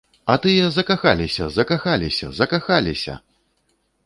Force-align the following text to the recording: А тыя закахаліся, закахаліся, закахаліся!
А 0.35 0.35
тыя 0.45 0.69
закахаліся, 0.77 1.45
закахаліся, 1.57 2.31
закахаліся! 2.39 3.21